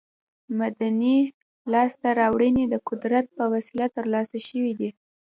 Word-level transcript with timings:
مدني 0.59 1.17
لاسته 1.71 2.07
راوړنې 2.19 2.63
د 2.69 2.75
قدرت 2.87 3.25
په 3.37 3.43
وسیله 3.53 3.87
تر 3.95 4.05
لاسه 4.13 4.37
شوې 4.47 4.73
دي. 4.79 4.89